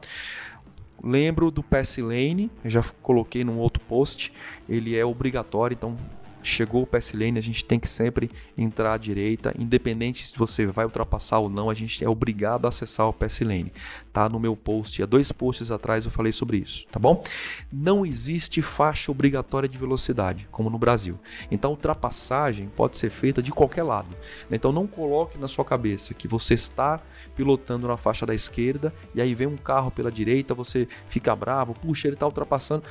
Lembro 1.03 1.49
do 1.49 1.63
Pass 1.63 1.97
Lane, 1.97 2.51
eu 2.63 2.69
já 2.69 2.83
coloquei 3.01 3.43
num 3.43 3.57
outro 3.57 3.81
post, 3.85 4.31
ele 4.67 4.95
é 4.95 5.03
obrigatório, 5.03 5.73
então 5.73 5.97
chegou 6.43 6.83
o 6.83 6.87
pass 6.87 7.13
lane, 7.13 7.37
a 7.37 7.41
gente 7.41 7.63
tem 7.65 7.79
que 7.79 7.87
sempre 7.87 8.29
entrar 8.57 8.93
à 8.93 8.97
direita, 8.97 9.53
independente 9.57 10.25
se 10.25 10.37
você 10.37 10.65
vai 10.65 10.85
ultrapassar 10.85 11.39
ou 11.39 11.49
não, 11.49 11.69
a 11.69 11.73
gente 11.73 12.03
é 12.03 12.09
obrigado 12.09 12.65
a 12.65 12.69
acessar 12.69 13.07
o 13.07 13.13
pass 13.13 13.39
lane. 13.41 13.71
Tá 14.11 14.27
no 14.29 14.39
meu 14.39 14.55
post, 14.55 15.01
há 15.01 15.05
dois 15.05 15.31
posts 15.31 15.71
atrás 15.71 16.05
eu 16.05 16.11
falei 16.11 16.31
sobre 16.31 16.57
isso, 16.57 16.85
tá 16.91 16.99
bom? 16.99 17.23
Não 17.71 18.05
existe 18.05 18.61
faixa 18.61 19.11
obrigatória 19.11 19.67
de 19.67 19.77
velocidade, 19.77 20.47
como 20.51 20.69
no 20.69 20.77
Brasil. 20.77 21.19
Então, 21.51 21.71
ultrapassagem 21.71 22.69
pode 22.75 22.97
ser 22.97 23.09
feita 23.09 23.41
de 23.41 23.51
qualquer 23.51 23.83
lado. 23.83 24.15
Então, 24.51 24.71
não 24.71 24.87
coloque 24.87 25.37
na 25.37 25.47
sua 25.47 25.65
cabeça 25.65 26.13
que 26.13 26.27
você 26.27 26.53
está 26.53 27.01
pilotando 27.35 27.87
na 27.87 27.97
faixa 27.97 28.25
da 28.25 28.33
esquerda 28.33 28.93
e 29.13 29.21
aí 29.21 29.33
vem 29.33 29.47
um 29.47 29.57
carro 29.57 29.91
pela 29.91 30.11
direita, 30.11 30.53
você 30.53 30.87
fica 31.07 31.35
bravo, 31.35 31.73
puxa, 31.73 32.07
ele 32.07 32.15
está 32.15 32.25
ultrapassando. 32.25 32.83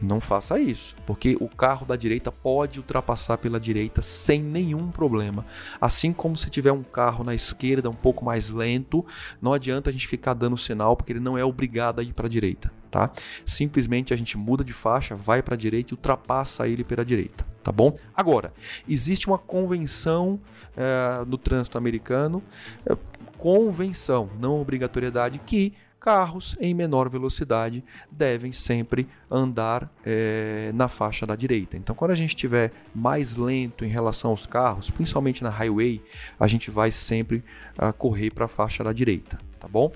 Não 0.00 0.20
faça 0.20 0.60
isso, 0.60 0.94
porque 1.04 1.36
o 1.40 1.48
carro 1.48 1.84
da 1.84 1.96
direita 1.96 2.30
pode 2.30 2.78
ultrapassar 2.78 3.36
pela 3.36 3.58
direita 3.58 4.00
sem 4.00 4.40
nenhum 4.40 4.92
problema. 4.92 5.44
Assim 5.80 6.12
como 6.12 6.36
se 6.36 6.48
tiver 6.50 6.70
um 6.70 6.84
carro 6.84 7.24
na 7.24 7.34
esquerda 7.34 7.90
um 7.90 7.94
pouco 7.94 8.24
mais 8.24 8.50
lento, 8.50 9.04
não 9.42 9.52
adianta 9.52 9.90
a 9.90 9.92
gente 9.92 10.06
ficar 10.06 10.34
dando 10.34 10.56
sinal, 10.56 10.96
porque 10.96 11.12
ele 11.12 11.20
não 11.20 11.36
é 11.36 11.44
obrigado 11.44 11.98
a 11.98 12.02
ir 12.04 12.12
para 12.12 12.26
a 12.26 12.30
direita, 12.30 12.72
tá? 12.88 13.10
Simplesmente 13.44 14.14
a 14.14 14.16
gente 14.16 14.38
muda 14.38 14.62
de 14.62 14.72
faixa, 14.72 15.16
vai 15.16 15.42
para 15.42 15.54
a 15.54 15.58
direita 15.58 15.92
e 15.92 15.96
ultrapassa 15.96 16.68
ele 16.68 16.84
pela 16.84 17.04
direita, 17.04 17.44
tá 17.64 17.72
bom? 17.72 17.92
Agora, 18.14 18.52
existe 18.88 19.26
uma 19.26 19.38
convenção 19.38 20.40
é, 20.76 21.24
no 21.26 21.36
trânsito 21.36 21.76
americano, 21.76 22.40
é, 22.86 22.96
convenção, 23.36 24.30
não 24.38 24.60
obrigatoriedade, 24.60 25.40
que 25.44 25.74
carros 26.08 26.56
em 26.58 26.72
menor 26.72 27.10
velocidade 27.10 27.84
devem 28.10 28.50
sempre 28.50 29.06
andar 29.30 29.92
é, 30.06 30.72
na 30.74 30.88
faixa 30.88 31.26
da 31.26 31.36
direita. 31.36 31.76
Então, 31.76 31.94
quando 31.94 32.12
a 32.12 32.14
gente 32.14 32.30
estiver 32.30 32.72
mais 32.94 33.36
lento 33.36 33.84
em 33.84 33.88
relação 33.88 34.30
aos 34.30 34.46
carros, 34.46 34.88
principalmente 34.88 35.44
na 35.44 35.50
highway, 35.50 36.00
a 36.40 36.48
gente 36.48 36.70
vai 36.70 36.90
sempre 36.90 37.44
uh, 37.78 37.92
correr 37.92 38.30
para 38.30 38.46
a 38.46 38.48
faixa 38.48 38.82
da 38.82 38.90
direita, 38.90 39.38
tá 39.60 39.68
bom? 39.68 39.92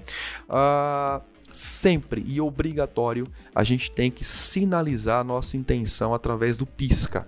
Uh, 0.51 1.23
sempre 1.51 2.23
e 2.27 2.43
obrigatório 2.43 3.27
a 3.55 3.65
gente 3.65 3.91
tem 3.91 4.11
que 4.11 4.23
sinalizar 4.23 5.21
a 5.21 5.25
nossa 5.25 5.57
intenção 5.57 6.13
através 6.13 6.59
do 6.59 6.67
pisca. 6.67 7.27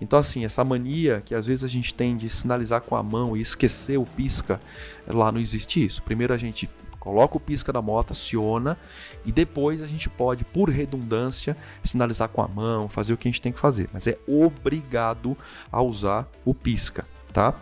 Então, 0.00 0.18
assim, 0.18 0.44
essa 0.44 0.64
mania 0.64 1.22
que 1.24 1.36
às 1.36 1.46
vezes 1.46 1.62
a 1.62 1.68
gente 1.68 1.94
tem 1.94 2.16
de 2.16 2.28
sinalizar 2.28 2.80
com 2.80 2.96
a 2.96 3.02
mão 3.02 3.36
e 3.36 3.40
esquecer 3.40 3.96
o 3.96 4.04
pisca, 4.04 4.60
lá 5.06 5.30
não 5.30 5.40
existe 5.40 5.84
isso. 5.84 6.02
Primeiro 6.02 6.34
a 6.34 6.38
gente 6.38 6.68
coloca 7.04 7.36
o 7.36 7.40
pisca 7.40 7.72
da 7.72 7.82
moto, 7.82 8.12
aciona 8.12 8.76
e 9.24 9.30
depois 9.30 9.82
a 9.82 9.86
gente 9.86 10.08
pode, 10.08 10.44
por 10.44 10.70
redundância, 10.70 11.56
sinalizar 11.84 12.30
com 12.30 12.40
a 12.40 12.48
mão, 12.48 12.88
fazer 12.88 13.12
o 13.12 13.16
que 13.16 13.28
a 13.28 13.30
gente 13.30 13.42
tem 13.42 13.52
que 13.52 13.60
fazer, 13.60 13.88
mas 13.92 14.06
é 14.06 14.18
obrigado 14.26 15.36
a 15.70 15.82
usar 15.82 16.26
o 16.44 16.54
pisca, 16.54 17.06
tá? 17.32 17.54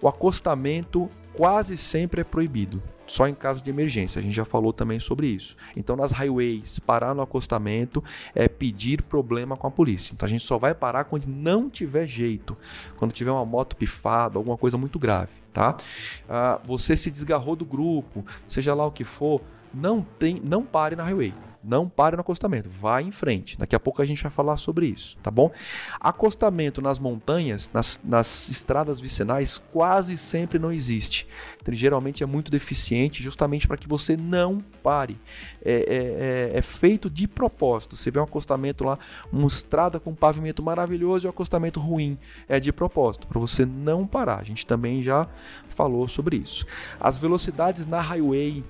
O 0.00 0.08
acostamento 0.08 1.10
quase 1.34 1.76
sempre 1.76 2.20
é 2.20 2.24
proibido 2.24 2.80
só 3.06 3.28
em 3.28 3.34
caso 3.34 3.62
de 3.62 3.70
emergência. 3.70 4.18
A 4.18 4.22
gente 4.22 4.34
já 4.34 4.44
falou 4.44 4.72
também 4.72 5.00
sobre 5.00 5.26
isso. 5.26 5.56
Então, 5.76 5.96
nas 5.96 6.12
highways, 6.12 6.78
parar 6.78 7.14
no 7.14 7.22
acostamento 7.22 8.02
é 8.34 8.48
pedir 8.48 9.02
problema 9.02 9.56
com 9.56 9.66
a 9.66 9.70
polícia. 9.70 10.12
Então, 10.14 10.26
a 10.26 10.30
gente 10.30 10.44
só 10.44 10.58
vai 10.58 10.74
parar 10.74 11.04
quando 11.04 11.26
não 11.26 11.68
tiver 11.68 12.06
jeito, 12.06 12.56
quando 12.96 13.12
tiver 13.12 13.30
uma 13.30 13.44
moto 13.44 13.76
pifada, 13.76 14.38
alguma 14.38 14.56
coisa 14.56 14.78
muito 14.78 14.98
grave, 14.98 15.32
tá? 15.52 15.76
Ah, 16.28 16.60
você 16.64 16.96
se 16.96 17.10
desgarrou 17.10 17.56
do 17.56 17.64
grupo, 17.64 18.24
seja 18.46 18.74
lá 18.74 18.86
o 18.86 18.92
que 18.92 19.04
for, 19.04 19.40
não 19.72 20.02
tem, 20.02 20.40
não 20.42 20.62
pare 20.62 20.96
na 20.96 21.04
highway. 21.04 21.32
Não 21.64 21.88
pare 21.88 22.16
no 22.16 22.20
acostamento, 22.20 22.68
vá 22.68 23.00
em 23.00 23.10
frente. 23.10 23.58
Daqui 23.58 23.74
a 23.74 23.80
pouco 23.80 24.02
a 24.02 24.04
gente 24.04 24.22
vai 24.22 24.30
falar 24.30 24.56
sobre 24.56 24.86
isso, 24.86 25.16
tá 25.22 25.30
bom? 25.30 25.50
Acostamento 25.98 26.82
nas 26.82 26.98
montanhas, 26.98 27.70
nas, 27.72 27.98
nas 28.04 28.48
estradas 28.48 29.00
vicinais, 29.00 29.56
quase 29.56 30.18
sempre 30.18 30.58
não 30.58 30.70
existe. 30.70 31.26
Então, 31.60 31.74
geralmente 31.74 32.22
é 32.22 32.26
muito 32.26 32.50
deficiente, 32.50 33.22
justamente 33.22 33.66
para 33.66 33.76
que 33.76 33.88
você 33.88 34.16
não 34.16 34.58
pare. 34.82 35.18
É, 35.64 35.72
é, 35.72 36.54
é, 36.54 36.58
é, 36.58 36.62
feito 36.62 37.08
de 37.08 37.26
propósito. 37.26 37.96
Você 37.96 38.10
vê 38.10 38.20
um 38.20 38.24
acostamento 38.24 38.84
lá, 38.84 38.98
uma 39.32 39.46
estrada 39.46 39.98
com 39.98 40.10
um 40.10 40.14
pavimento 40.14 40.62
maravilhoso 40.62 41.26
e 41.26 41.28
um 41.28 41.30
acostamento 41.30 41.80
ruim. 41.80 42.18
É 42.48 42.60
de 42.60 42.72
propósito, 42.72 43.26
para 43.26 43.40
você 43.40 43.64
não 43.64 44.06
parar. 44.06 44.40
A 44.40 44.44
gente 44.44 44.66
também 44.66 45.02
já 45.02 45.26
falou 45.70 46.06
sobre 46.06 46.36
isso. 46.36 46.66
As 47.00 47.16
velocidades 47.16 47.86
na 47.86 48.00
highway 48.00 48.62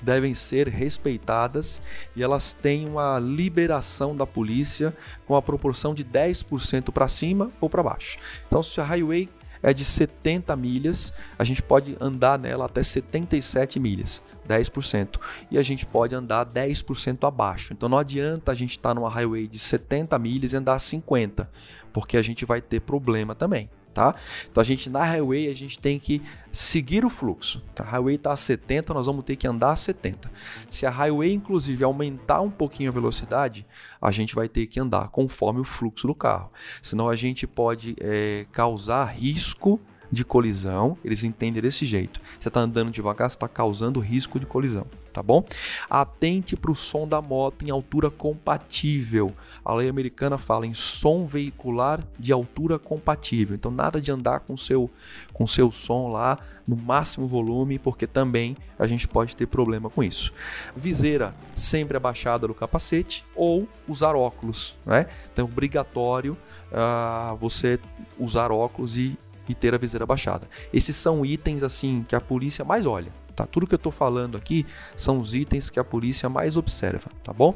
devem 0.00 0.34
ser 0.34 0.68
respeitadas 0.68 1.80
e 2.14 2.22
elas 2.22 2.54
têm 2.54 2.88
uma 2.88 3.18
liberação 3.18 4.16
da 4.16 4.26
polícia 4.26 4.96
com 5.26 5.34
a 5.34 5.42
proporção 5.42 5.94
de 5.94 6.04
10% 6.04 6.92
para 6.92 7.08
cima 7.08 7.50
ou 7.60 7.68
para 7.68 7.82
baixo. 7.82 8.18
Então, 8.46 8.62
se 8.62 8.80
a 8.80 8.84
highway 8.84 9.28
é 9.62 9.74
de 9.74 9.84
70 9.84 10.54
milhas, 10.56 11.12
a 11.38 11.44
gente 11.44 11.62
pode 11.62 11.96
andar 12.00 12.38
nela 12.38 12.66
até 12.66 12.82
77 12.82 13.80
milhas, 13.80 14.22
10%, 14.48 15.18
e 15.50 15.58
a 15.58 15.62
gente 15.62 15.84
pode 15.84 16.14
andar 16.14 16.46
10% 16.46 17.26
abaixo. 17.26 17.72
Então 17.72 17.88
não 17.88 17.98
adianta 17.98 18.52
a 18.52 18.54
gente 18.54 18.72
estar 18.72 18.90
tá 18.90 18.94
numa 18.94 19.10
highway 19.10 19.48
de 19.48 19.58
70 19.58 20.18
milhas 20.18 20.52
e 20.52 20.56
andar 20.56 20.78
50, 20.78 21.50
porque 21.92 22.16
a 22.16 22.22
gente 22.22 22.44
vai 22.44 22.60
ter 22.60 22.80
problema 22.80 23.34
também 23.34 23.68
tá? 23.98 24.14
Então 24.48 24.60
a 24.60 24.64
gente 24.64 24.88
na 24.88 25.02
highway 25.02 25.48
a 25.48 25.54
gente 25.56 25.76
tem 25.76 25.98
que 25.98 26.22
seguir 26.52 27.04
o 27.04 27.10
fluxo. 27.10 27.60
A 27.76 27.82
highway 27.82 28.14
está 28.14 28.32
a 28.32 28.36
70, 28.36 28.94
nós 28.94 29.06
vamos 29.06 29.24
ter 29.24 29.34
que 29.34 29.44
andar 29.44 29.72
a 29.72 29.76
70. 29.76 30.30
Se 30.70 30.86
a 30.86 30.90
highway 30.90 31.32
inclusive 31.32 31.82
aumentar 31.82 32.40
um 32.40 32.50
pouquinho 32.50 32.90
a 32.90 32.92
velocidade, 32.92 33.66
a 34.00 34.12
gente 34.12 34.36
vai 34.36 34.48
ter 34.48 34.68
que 34.68 34.78
andar 34.78 35.08
conforme 35.08 35.60
o 35.60 35.64
fluxo 35.64 36.06
do 36.06 36.14
carro. 36.14 36.52
Senão 36.80 37.08
a 37.08 37.16
gente 37.16 37.44
pode 37.44 37.96
é, 38.00 38.46
causar 38.52 39.06
risco 39.06 39.80
de 40.10 40.24
colisão, 40.24 40.96
eles 41.04 41.24
entendem 41.24 41.62
desse 41.62 41.84
jeito. 41.84 42.20
Você 42.38 42.48
está 42.48 42.60
andando 42.60 42.90
devagar, 42.90 43.30
você 43.30 43.36
está 43.36 43.48
causando 43.48 44.00
risco 44.00 44.40
de 44.40 44.46
colisão, 44.46 44.86
tá 45.12 45.22
bom? 45.22 45.44
Atente 45.88 46.56
para 46.56 46.70
o 46.70 46.74
som 46.74 47.06
da 47.06 47.20
moto 47.20 47.64
em 47.64 47.70
altura 47.70 48.10
compatível. 48.10 49.32
A 49.64 49.74
lei 49.74 49.88
americana 49.88 50.38
fala 50.38 50.66
em 50.66 50.74
som 50.74 51.26
veicular 51.26 52.02
de 52.18 52.32
altura 52.32 52.78
compatível. 52.78 53.54
Então 53.54 53.70
nada 53.70 54.00
de 54.00 54.10
andar 54.10 54.40
com 54.40 54.56
seu 54.56 54.90
com 55.32 55.46
seu 55.46 55.70
som 55.70 56.08
lá 56.08 56.38
no 56.66 56.76
máximo 56.76 57.26
volume, 57.26 57.78
porque 57.78 58.06
também 58.06 58.56
a 58.78 58.86
gente 58.86 59.06
pode 59.06 59.36
ter 59.36 59.46
problema 59.46 59.88
com 59.88 60.02
isso. 60.02 60.32
Viseira 60.76 61.32
sempre 61.54 61.96
abaixada 61.96 62.46
do 62.46 62.54
capacete 62.54 63.24
ou 63.34 63.68
usar 63.86 64.14
óculos, 64.16 64.76
né? 64.84 65.06
Então 65.32 65.46
é 65.46 65.48
obrigatório 65.48 66.36
uh, 66.72 67.36
você 67.36 67.78
usar 68.18 68.50
óculos 68.50 68.98
e 68.98 69.16
e 69.48 69.54
ter 69.54 69.74
a 69.74 69.78
viseira 69.78 70.04
baixada. 70.04 70.48
Esses 70.72 70.96
são 70.96 71.24
itens 71.24 71.62
assim 71.62 72.04
que 72.08 72.14
a 72.14 72.20
polícia 72.20 72.64
mais 72.64 72.86
olha. 72.86 73.12
Tá? 73.34 73.46
Tudo 73.46 73.66
que 73.66 73.74
eu 73.74 73.76
estou 73.76 73.92
falando 73.92 74.36
aqui 74.36 74.66
são 74.96 75.18
os 75.20 75.34
itens 75.34 75.70
que 75.70 75.78
a 75.78 75.84
polícia 75.84 76.28
mais 76.28 76.56
observa, 76.56 77.08
tá 77.22 77.32
bom? 77.32 77.54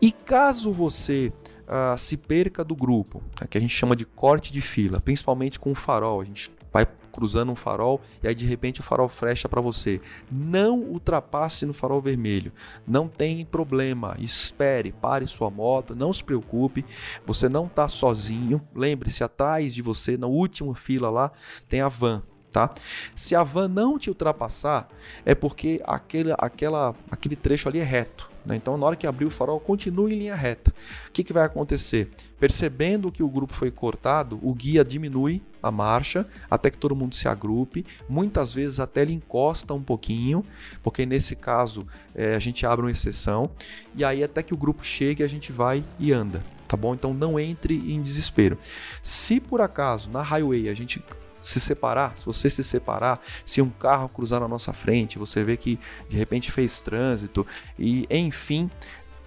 E 0.00 0.12
caso 0.12 0.70
você 0.70 1.32
uh, 1.62 1.96
se 1.96 2.16
perca 2.16 2.62
do 2.62 2.76
grupo, 2.76 3.22
tá? 3.34 3.46
que 3.46 3.56
a 3.56 3.60
gente 3.60 3.74
chama 3.74 3.96
de 3.96 4.04
corte 4.04 4.52
de 4.52 4.60
fila, 4.60 5.00
principalmente 5.00 5.58
com 5.58 5.72
o 5.72 5.74
farol, 5.74 6.20
a 6.20 6.24
gente 6.24 6.50
vai 6.70 6.86
cruzando 7.14 7.52
um 7.52 7.56
farol 7.56 8.00
e 8.22 8.28
aí 8.28 8.34
de 8.34 8.44
repente 8.44 8.80
o 8.80 8.82
farol 8.82 9.08
fecha 9.08 9.48
para 9.48 9.60
você. 9.60 10.00
Não 10.30 10.80
ultrapasse 10.80 11.64
no 11.64 11.72
farol 11.72 12.00
vermelho. 12.00 12.52
Não 12.86 13.06
tem 13.08 13.46
problema. 13.46 14.16
Espere, 14.18 14.90
pare 14.90 15.26
sua 15.26 15.50
moto, 15.50 15.94
não 15.94 16.12
se 16.12 16.24
preocupe. 16.24 16.84
Você 17.24 17.48
não 17.48 17.66
está 17.66 17.88
sozinho. 17.88 18.60
Lembre-se, 18.74 19.22
atrás 19.22 19.74
de 19.74 19.80
você, 19.80 20.16
na 20.16 20.26
última 20.26 20.74
fila 20.74 21.08
lá, 21.08 21.30
tem 21.68 21.80
a 21.80 21.88
van. 21.88 22.22
Tá? 22.50 22.72
Se 23.14 23.34
a 23.34 23.42
van 23.42 23.68
não 23.68 23.98
te 23.98 24.08
ultrapassar, 24.08 24.88
é 25.24 25.34
porque 25.34 25.80
aquele, 25.84 26.32
aquela, 26.38 26.94
aquele 27.10 27.36
trecho 27.36 27.68
ali 27.68 27.80
é 27.80 27.84
reto. 27.84 28.33
Né? 28.44 28.56
Então, 28.56 28.76
na 28.76 28.86
hora 28.86 28.96
que 28.96 29.06
abrir 29.06 29.24
o 29.24 29.30
farol, 29.30 29.58
continue 29.58 30.14
em 30.14 30.18
linha 30.18 30.34
reta. 30.34 30.72
O 31.08 31.12
que, 31.12 31.24
que 31.24 31.32
vai 31.32 31.44
acontecer? 31.44 32.10
Percebendo 32.38 33.10
que 33.10 33.22
o 33.22 33.28
grupo 33.28 33.54
foi 33.54 33.70
cortado, 33.70 34.38
o 34.42 34.52
guia 34.52 34.84
diminui 34.84 35.42
a 35.62 35.70
marcha 35.70 36.26
até 36.50 36.70
que 36.70 36.76
todo 36.76 36.94
mundo 36.94 37.14
se 37.14 37.26
agrupe. 37.26 37.86
Muitas 38.08 38.52
vezes 38.52 38.80
até 38.80 39.02
ele 39.02 39.14
encosta 39.14 39.72
um 39.72 39.82
pouquinho, 39.82 40.44
porque 40.82 41.06
nesse 41.06 41.34
caso 41.34 41.86
é, 42.14 42.34
a 42.34 42.38
gente 42.38 42.66
abre 42.66 42.84
uma 42.84 42.90
exceção. 42.90 43.50
E 43.94 44.04
aí, 44.04 44.22
até 44.22 44.42
que 44.42 44.52
o 44.52 44.56
grupo 44.56 44.84
chegue, 44.84 45.22
a 45.22 45.28
gente 45.28 45.50
vai 45.52 45.82
e 45.98 46.12
anda. 46.12 46.42
Tá 46.66 46.76
bom? 46.76 46.94
Então 46.94 47.14
não 47.14 47.38
entre 47.38 47.74
em 47.92 48.02
desespero. 48.02 48.58
Se 49.02 49.38
por 49.38 49.60
acaso 49.60 50.10
na 50.10 50.22
highway 50.22 50.68
a 50.68 50.74
gente 50.74 51.02
se 51.44 51.60
separar, 51.60 52.16
se 52.16 52.24
você 52.24 52.48
se 52.50 52.64
separar, 52.64 53.20
se 53.44 53.60
um 53.60 53.70
carro 53.70 54.08
cruzar 54.08 54.40
na 54.40 54.48
nossa 54.48 54.72
frente, 54.72 55.18
você 55.18 55.44
vê 55.44 55.56
que 55.56 55.78
de 56.08 56.16
repente 56.16 56.50
fez 56.50 56.80
trânsito 56.80 57.46
e 57.78 58.06
enfim, 58.10 58.70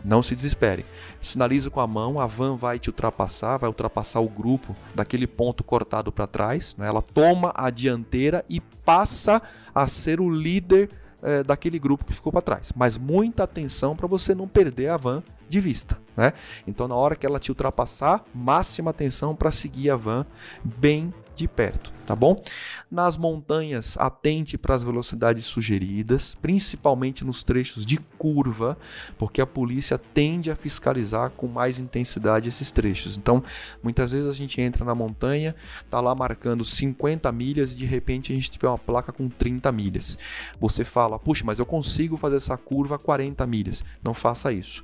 não 0.03 0.23
se 0.23 0.35
desespere. 0.35 0.85
Sinalize 1.21 1.69
com 1.69 1.79
a 1.79 1.87
mão, 1.87 2.19
a 2.19 2.25
van 2.25 2.55
vai 2.55 2.79
te 2.79 2.89
ultrapassar, 2.89 3.57
vai 3.57 3.67
ultrapassar 3.67 4.19
o 4.19 4.29
grupo 4.29 4.75
daquele 4.95 5.27
ponto 5.27 5.63
cortado 5.63 6.11
para 6.11 6.27
trás. 6.27 6.75
Né? 6.77 6.87
Ela 6.87 7.01
toma 7.01 7.51
a 7.55 7.69
dianteira 7.69 8.43
e 8.49 8.59
passa 8.59 9.41
a 9.73 9.87
ser 9.87 10.19
o 10.19 10.29
líder 10.29 10.89
é, 11.21 11.43
daquele 11.43 11.79
grupo 11.79 12.05
que 12.05 12.13
ficou 12.13 12.31
para 12.31 12.41
trás. 12.41 12.71
Mas 12.75 12.97
muita 12.97 13.43
atenção 13.43 13.95
para 13.95 14.07
você 14.07 14.33
não 14.33 14.47
perder 14.47 14.89
a 14.89 14.97
van 14.97 15.23
de 15.47 15.59
vista, 15.59 15.99
né? 16.15 16.33
Então 16.65 16.87
na 16.87 16.95
hora 16.95 17.15
que 17.15 17.25
ela 17.25 17.39
te 17.39 17.51
ultrapassar, 17.51 18.23
máxima 18.33 18.91
atenção 18.91 19.35
para 19.35 19.51
seguir 19.51 19.89
a 19.89 19.95
van 19.95 20.25
bem 20.63 21.13
de 21.37 21.47
perto, 21.47 21.93
tá 22.05 22.15
bom? 22.15 22.35
Nas 22.89 23.15
montanhas, 23.15 23.95
atente 23.97 24.57
para 24.57 24.73
as 24.73 24.81
velocidades 24.81 25.45
sugeridas, 25.45 26.33
principalmente 26.33 27.23
nos 27.23 27.43
trechos 27.43 27.85
de 27.85 27.97
curva, 28.17 28.75
porque 29.19 29.39
a 29.39 29.45
polícia 29.45 29.99
tende 29.99 30.49
a 30.49 30.55
fiscalizar 30.55 31.29
com 31.29 31.47
mais 31.47 31.77
intensidade 31.77 32.49
esses 32.49 32.71
trechos. 32.71 33.17
Então, 33.17 33.43
muitas 33.83 34.11
vezes 34.11 34.27
a 34.27 34.33
gente 34.33 34.59
entra 34.59 34.83
na 34.83 34.95
montanha, 34.95 35.55
tá 35.89 36.01
lá 36.01 36.15
marcando 36.15 36.65
50 36.65 37.31
milhas 37.31 37.73
e 37.73 37.77
de 37.77 37.85
repente 37.85 38.31
a 38.31 38.35
gente 38.35 38.49
tiver 38.49 38.67
uma 38.67 38.79
placa 38.79 39.11
com 39.11 39.29
30 39.29 39.71
milhas. 39.71 40.17
Você 40.59 40.83
fala: 40.83 41.19
"Puxa, 41.19 41.43
mas 41.45 41.59
eu 41.59 41.65
consigo 41.67 42.17
fazer 42.17 42.37
essa 42.37 42.57
curva 42.57 42.95
a 42.95 42.99
40 42.99 43.45
milhas". 43.45 43.85
Não 44.03 44.15
faça 44.15 44.51
isso 44.51 44.83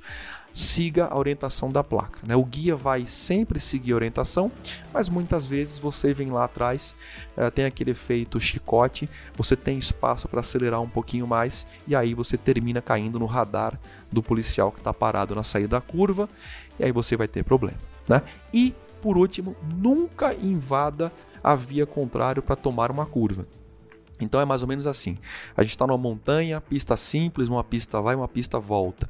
siga 0.54 1.06
a 1.06 1.18
orientação 1.18 1.68
da 1.68 1.82
placa. 1.82 2.20
Né? 2.24 2.36
O 2.36 2.44
guia 2.44 2.76
vai 2.76 3.06
sempre 3.06 3.58
seguir 3.58 3.92
a 3.92 3.96
orientação, 3.96 4.50
mas 4.92 5.08
muitas 5.08 5.44
vezes 5.44 5.78
você 5.78 6.14
vem 6.14 6.30
lá 6.30 6.44
atrás, 6.44 6.94
uh, 7.36 7.50
tem 7.50 7.64
aquele 7.64 7.90
efeito 7.90 8.38
chicote, 8.38 9.10
você 9.34 9.56
tem 9.56 9.76
espaço 9.76 10.28
para 10.28 10.38
acelerar 10.40 10.80
um 10.80 10.88
pouquinho 10.88 11.26
mais 11.26 11.66
e 11.88 11.96
aí 11.96 12.14
você 12.14 12.38
termina 12.38 12.80
caindo 12.80 13.18
no 13.18 13.26
radar 13.26 13.78
do 14.12 14.22
policial 14.22 14.70
que 14.70 14.78
está 14.78 14.94
parado 14.94 15.34
na 15.34 15.42
saída 15.42 15.68
da 15.68 15.80
curva 15.80 16.28
e 16.78 16.84
aí 16.84 16.92
você 16.92 17.16
vai 17.16 17.26
ter 17.26 17.42
problema. 17.42 17.78
Né? 18.08 18.22
E 18.52 18.72
por 19.02 19.18
último, 19.18 19.54
nunca 19.76 20.32
invada 20.32 21.12
a 21.42 21.54
via 21.54 21.84
contrária 21.84 22.40
para 22.40 22.56
tomar 22.56 22.90
uma 22.90 23.04
curva. 23.04 23.46
Então 24.20 24.40
é 24.40 24.44
mais 24.44 24.62
ou 24.62 24.68
menos 24.68 24.86
assim. 24.86 25.18
A 25.56 25.62
gente 25.62 25.72
está 25.72 25.86
numa 25.86 25.98
montanha, 25.98 26.60
pista 26.60 26.96
simples, 26.96 27.48
uma 27.48 27.64
pista 27.64 28.00
vai, 28.00 28.14
uma 28.14 28.28
pista 28.28 28.58
volta. 28.58 29.08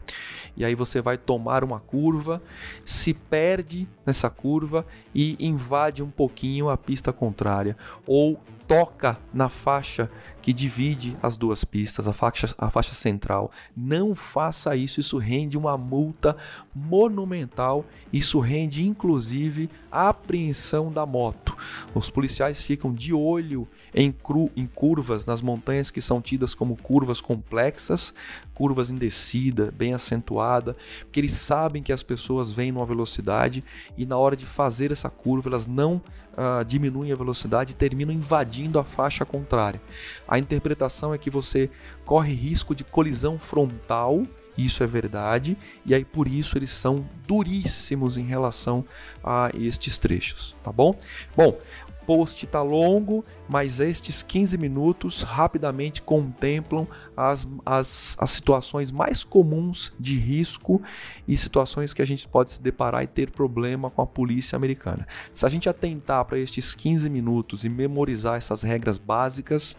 E 0.57 0.65
aí 0.65 0.75
você 0.75 1.01
vai 1.01 1.19
tomar 1.19 1.63
uma 1.63 1.81
curva, 1.81 2.43
se 2.85 3.13
perde 3.13 3.89
nessa 4.07 4.31
curva 4.31 4.87
e 5.15 5.37
invade 5.39 6.03
um 6.03 6.11
pouquinho 6.11 6.71
a 6.71 6.77
pista 6.77 7.13
contrária. 7.13 7.77
Ou 8.07 8.41
toca 8.67 9.19
na 9.33 9.49
faixa 9.49 10.11
que 10.43 10.53
divide 10.53 11.17
as 11.23 11.37
duas 11.37 11.65
pistas, 11.65 12.07
a 12.07 12.13
faixa, 12.13 12.55
a 12.59 12.69
faixa 12.69 12.95
central. 12.95 13.51
Não 13.75 14.15
faça 14.15 14.77
isso, 14.77 15.01
isso 15.01 15.17
rende 15.17 15.57
uma 15.57 15.79
multa 15.79 16.37
monumental, 16.75 17.85
isso 18.13 18.41
rende 18.41 18.87
inclusive 18.87 19.71
a 19.91 20.11
apreensão 20.11 20.93
da 20.93 21.07
moto. 21.07 21.57
Os 21.95 22.11
policiais 22.11 22.63
ficam 22.63 22.93
de 22.93 23.15
olho 23.15 23.67
em, 23.95 24.13
cru, 24.13 24.51
em 24.55 24.67
curvas 24.67 25.25
nas 25.25 25.41
montanhas 25.41 25.91
que 25.91 26.01
são 26.01 26.21
tidas 26.21 26.55
como 26.55 26.77
curvas 26.77 27.21
complexas, 27.21 28.13
curvas 28.55 28.91
em 28.91 28.95
descida, 28.95 29.73
bem 29.77 29.93
acentuada, 29.93 30.77
porque 31.01 31.21
eles 31.21 31.33
sabem 31.33 31.83
que 31.83 31.93
as 31.93 32.03
pessoas 32.03 32.53
vêm 32.53 32.73
numa 32.73 32.87
velocidade 32.87 33.65
e 33.97 34.07
na 34.07 34.17
hora 34.17 34.37
de 34.37 34.47
fazer 34.47 34.93
essa 34.93 35.11
curva 35.11 35.49
elas 35.49 35.67
não 35.67 35.97
uh, 36.33 36.65
diminuem 36.65 37.13
a 37.13 37.17
velocidade 37.17 37.73
e 37.73 37.77
terminam 37.77 38.15
invadindo 38.15 38.79
a 38.79 38.85
faixa 38.85 39.25
contrária. 39.25 39.81
A 40.27 40.39
interpretação 40.39 41.13
é 41.13 41.19
que 41.19 41.31
você 41.31 41.69
corre 42.05 42.33
risco 42.33 42.75
de 42.75 42.85
colisão 42.85 43.39
frontal, 43.39 44.23
isso 44.57 44.85
é 44.85 44.87
verdade, 44.87 45.57
e 45.85 45.95
aí 45.95 46.05
por 46.05 46.29
isso 46.29 46.57
eles 46.57 46.71
são 46.71 47.05
duríssimos 47.27 48.17
em 48.17 48.25
relação 48.25 48.85
a 49.23 49.51
estes 49.53 49.99
trechos, 49.99 50.55
tá 50.63 50.71
bom? 50.71 50.97
Bom, 51.37 51.59
post 52.07 52.45
está 52.45 52.63
longo, 52.63 53.25
mas 53.49 53.81
estes 53.81 54.23
15 54.23 54.57
minutos 54.57 55.23
rapidamente 55.23 56.03
contemplam 56.03 56.87
as, 57.17 57.47
as, 57.65 58.17
as 58.19 58.31
situações 58.31 58.91
mais 58.91 59.25
comuns 59.25 59.93
de 59.99 60.19
risco 60.19 60.83
e 61.27 61.37
situações 61.37 61.93
que 61.93 62.03
a 62.03 62.07
gente 62.07 62.27
pode 62.27 62.53
se 62.53 62.63
deparar 62.63 63.03
e 63.03 63.07
ter 63.07 63.31
problema 63.31 63.91
com 63.91 64.03
a 64.03 64.07
polícia 64.07 64.57
americana. 64.57 65.07
Se 65.33 65.45
a 65.45 65.49
gente 65.49 65.69
atentar 65.69 66.25
para 66.25 66.39
estes 66.39 66.75
15 66.75 67.09
minutos 67.09 67.65
e 67.65 67.69
memorizar 67.69 68.37
essas 68.37 68.63
regras 68.63 68.99
básicas, 68.99 69.77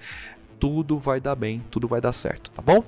tudo 0.59 0.97
vai 0.97 1.19
dar 1.19 1.35
bem, 1.35 1.63
tudo 1.69 1.87
vai 1.87 2.01
dar 2.01 2.11
certo, 2.11 2.51
tá 2.51 2.61
bom? 2.61 2.83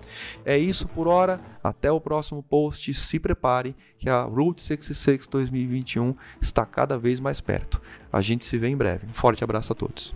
É 0.46 0.58
isso 0.58 0.88
por 0.88 1.08
hora, 1.08 1.40
até 1.64 1.92
o 1.92 2.00
próximo 2.00 2.42
post. 2.44 2.94
Se 2.94 3.20
prepare 3.20 3.76
que 3.98 4.10
a 4.10 4.22
Route 4.24 4.62
66 4.62 5.28
2021 5.28 6.16
está 6.42 6.66
cada 6.66 6.98
vez 6.98 7.20
mais 7.20 7.40
perto. 7.40 7.82
A 8.12 8.22
gente 8.22 8.44
se 8.44 8.58
vê 8.58 8.68
em 8.68 8.78
breve. 8.78 9.08
Um 9.08 9.14
forte 9.14 9.44
abraço 9.44 9.74
a 9.74 9.76
todos. 9.76 10.14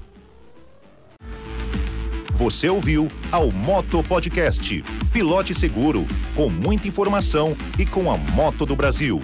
Você 2.33 2.67
ouviu 2.69 3.07
ao 3.31 3.51
Moto 3.51 4.03
Podcast. 4.03 4.83
Pilote 5.13 5.53
seguro, 5.53 6.07
com 6.35 6.49
muita 6.49 6.87
informação 6.87 7.55
e 7.77 7.85
com 7.85 8.11
a 8.11 8.17
moto 8.17 8.65
do 8.65 8.75
Brasil. 8.75 9.21